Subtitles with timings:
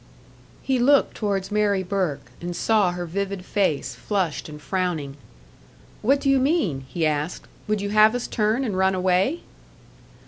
[0.63, 5.15] He looked towards Mary Burke, and saw her vivid face, flushed and frowning.
[6.01, 7.45] "What do you mean?" he asked.
[7.67, 9.41] "Would you have us turn and run away?"